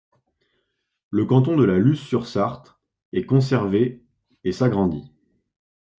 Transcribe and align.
Le 1.11 1.25
canton 1.27 1.55
de 1.55 1.63
La 1.63 1.79
Suze-sur-Sarthe 1.79 2.79
est 3.13 3.27
conservé 3.27 4.03
et 4.43 4.51
s'agrandit. 4.51 5.13